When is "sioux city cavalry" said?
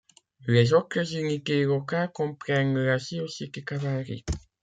2.97-4.25